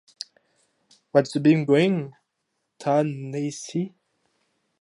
[1.11, 2.15] What's the beam doing,
[2.79, 3.93] Ta-Nehisi?